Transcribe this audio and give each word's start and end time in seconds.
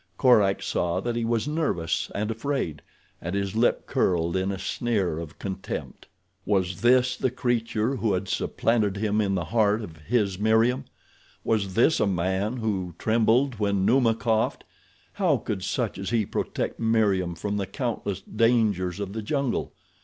Korak 0.17 0.63
saw 0.63 0.99
that 0.99 1.15
he 1.15 1.23
was 1.23 1.47
nervous 1.47 2.09
and 2.15 2.31
afraid, 2.31 2.81
and 3.21 3.35
his 3.35 3.55
lip 3.55 3.85
curled 3.85 4.35
in 4.35 4.51
a 4.51 4.57
sneer 4.57 5.19
of 5.19 5.37
contempt. 5.37 6.07
Was 6.43 6.81
this 6.81 7.15
the 7.15 7.29
creature 7.29 7.97
who 7.97 8.13
had 8.13 8.27
supplanted 8.27 8.97
him 8.97 9.21
in 9.21 9.35
the 9.35 9.45
heart 9.45 9.83
of 9.83 9.97
his 9.97 10.39
Meriem? 10.39 10.85
Was 11.43 11.75
this 11.75 11.99
a 11.99 12.07
man, 12.07 12.57
who 12.57 12.95
trembled 12.97 13.59
when 13.59 13.85
Numa 13.85 14.15
coughed? 14.15 14.63
How 15.13 15.37
could 15.37 15.63
such 15.63 15.99
as 15.99 16.09
he 16.09 16.25
protect 16.25 16.79
Meriem 16.79 17.35
from 17.35 17.57
the 17.57 17.67
countless 17.67 18.21
dangers 18.21 18.99
of 18.99 19.13
the 19.13 19.21
jungle? 19.21 19.71